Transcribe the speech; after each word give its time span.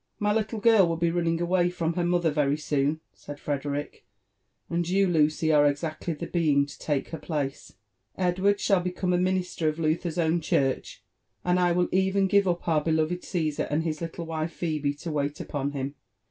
*' 0.13 0.19
My 0.19 0.33
little 0.33 0.57
girl 0.57 0.87
will 0.87 0.97
be 0.97 1.11
running 1.11 1.39
away 1.39 1.69
from 1.69 1.93
her 1.93 2.03
mother 2.03 2.31
very 2.31 2.57
soon," 2.57 3.01
said 3.13 3.39
Frederick; 3.39 4.03
''and 4.67 4.87
you, 4.89 5.05
Lucy, 5.05 5.51
are 5.53 5.67
exactly 5.67 6.15
the 6.15 6.25
being 6.25 6.65
to 6.65 6.75
Cake 6.79 7.09
her 7.09 7.19
place 7.19 7.73
Edward 8.17 8.59
shall 8.59 8.79
become 8.79 9.13
a 9.13 9.19
minister 9.19 9.69
of 9.69 9.77
Luther's 9.77 10.17
own 10.17 10.41
church, 10.41 11.03
and 11.45 11.59
I 11.59 11.71
will 11.73 11.87
even 11.91 12.25
give 12.25 12.47
up 12.47 12.67
our 12.67 12.81
beloved 12.81 13.23
Caesar 13.23 13.67
and 13.69 13.83
his 13.83 14.01
little 14.01 14.25
wife 14.25 14.59
Fhebe 14.59 14.99
to 15.01 15.11
wait 15.11 15.39
upon 15.39 15.73
him." 15.73 15.93